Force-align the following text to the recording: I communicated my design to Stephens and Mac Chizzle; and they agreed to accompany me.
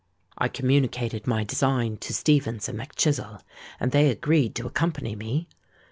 I 0.35 0.47
communicated 0.47 1.27
my 1.27 1.43
design 1.43 1.97
to 1.97 2.11
Stephens 2.15 2.67
and 2.67 2.75
Mac 2.75 2.95
Chizzle; 2.95 3.43
and 3.79 3.91
they 3.91 4.09
agreed 4.09 4.55
to 4.55 4.65
accompany 4.65 5.15
me. 5.15 5.47